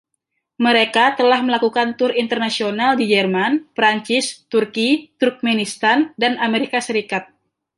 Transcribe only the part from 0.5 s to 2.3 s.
Mereka telah melakukan tur